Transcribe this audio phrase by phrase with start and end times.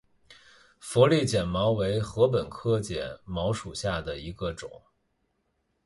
[0.79, 4.81] 佛利碱茅为禾本科碱茅属下的一个种。